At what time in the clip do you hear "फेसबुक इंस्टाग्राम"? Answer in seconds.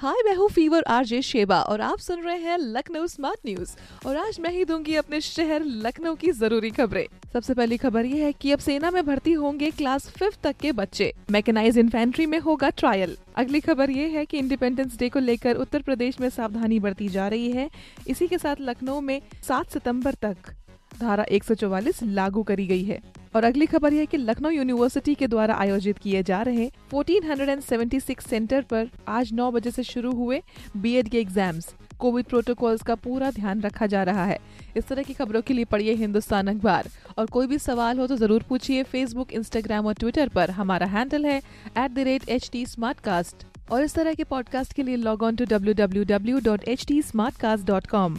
38.82-39.86